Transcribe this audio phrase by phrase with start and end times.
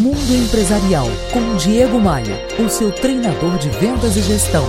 [0.00, 4.66] Mundo Empresarial com Diego Maia, o seu treinador de vendas e gestão.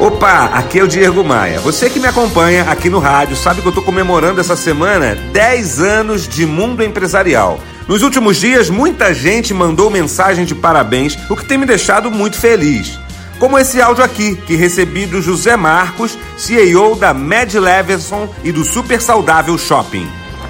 [0.00, 1.60] Opa, aqui é o Diego Maia.
[1.60, 5.80] Você que me acompanha aqui no rádio sabe que eu estou comemorando essa semana 10
[5.80, 7.60] anos de Mundo Empresarial.
[7.86, 12.36] Nos últimos dias, muita gente mandou mensagem de parabéns, o que tem me deixado muito
[12.36, 12.98] feliz.
[13.38, 18.64] Como esse áudio aqui, que recebi do José Marcos, CEO da Mad Leverson e do
[18.64, 20.08] Super Saudável Shopping.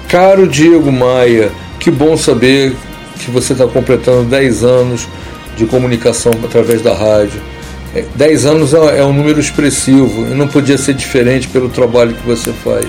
[0.09, 2.75] Caro Diego Maia, que bom saber
[3.17, 5.07] que você está completando 10 anos
[5.55, 7.41] de comunicação através da rádio.
[8.15, 12.13] 10 é, anos é, é um número expressivo e não podia ser diferente pelo trabalho
[12.13, 12.87] que você faz.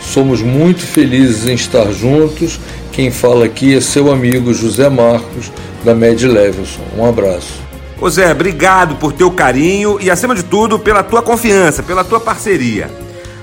[0.00, 2.58] Somos muito felizes em estar juntos.
[2.92, 5.52] Quem fala aqui é seu amigo José Marcos,
[5.84, 6.82] da Med Levelson.
[6.96, 7.60] Um abraço.
[8.08, 12.90] Zé, obrigado por teu carinho e, acima de tudo, pela tua confiança, pela tua parceria.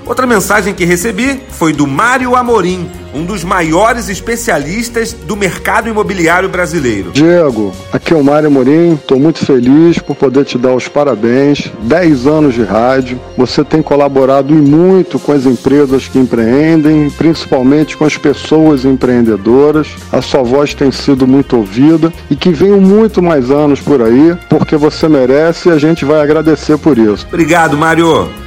[0.08, 6.48] Outra mensagem que recebi foi do Mário Amorim, um dos maiores especialistas do mercado imobiliário
[6.48, 7.12] brasileiro.
[7.12, 11.70] Diego, aqui é o Mário Amorim, estou muito feliz por poder te dar os parabéns.
[11.82, 18.06] 10 anos de rádio, você tem colaborado muito com as empresas que empreendem, principalmente com
[18.06, 19.90] as pessoas empreendedoras.
[20.10, 24.38] A sua voz tem sido muito ouvida e que venham muito mais anos por aí,
[24.50, 27.28] porque você merece e a gente vai agradecer por isso.
[27.28, 28.47] Obrigado, Mário.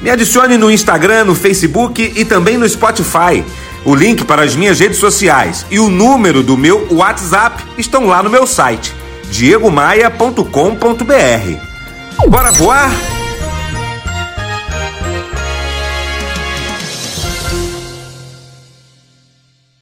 [0.00, 3.44] Me adicione no Instagram, no Facebook e também no Spotify.
[3.84, 8.22] O link para as minhas redes sociais e o número do meu WhatsApp estão lá
[8.22, 8.94] no meu site,
[9.30, 12.28] diegomaia.com.br.
[12.28, 13.19] Bora voar?